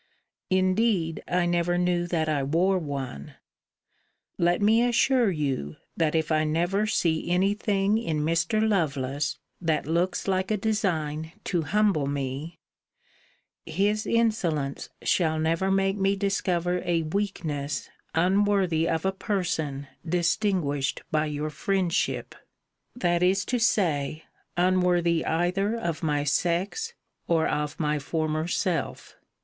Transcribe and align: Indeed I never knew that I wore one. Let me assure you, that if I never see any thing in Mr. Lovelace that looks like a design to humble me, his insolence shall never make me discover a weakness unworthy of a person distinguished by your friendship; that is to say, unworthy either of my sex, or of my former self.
Indeed 0.49 1.21
I 1.27 1.45
never 1.45 1.77
knew 1.77 2.07
that 2.07 2.27
I 2.27 2.41
wore 2.41 2.79
one. 2.79 3.35
Let 4.39 4.59
me 4.59 4.81
assure 4.81 5.29
you, 5.29 5.75
that 5.95 6.15
if 6.15 6.31
I 6.31 6.43
never 6.43 6.87
see 6.87 7.29
any 7.29 7.53
thing 7.53 7.99
in 7.99 8.21
Mr. 8.21 8.67
Lovelace 8.67 9.37
that 9.61 9.85
looks 9.85 10.27
like 10.27 10.49
a 10.49 10.57
design 10.57 11.33
to 11.43 11.61
humble 11.61 12.07
me, 12.07 12.57
his 13.67 14.07
insolence 14.07 14.89
shall 15.03 15.37
never 15.37 15.69
make 15.69 15.97
me 15.97 16.15
discover 16.15 16.81
a 16.83 17.03
weakness 17.03 17.91
unworthy 18.15 18.89
of 18.89 19.05
a 19.05 19.11
person 19.11 19.85
distinguished 20.03 21.03
by 21.11 21.27
your 21.27 21.51
friendship; 21.51 22.33
that 22.95 23.21
is 23.21 23.45
to 23.45 23.59
say, 23.59 24.23
unworthy 24.57 25.23
either 25.27 25.75
of 25.77 26.01
my 26.01 26.23
sex, 26.23 26.95
or 27.27 27.47
of 27.47 27.79
my 27.79 27.99
former 27.99 28.47
self. 28.47 29.15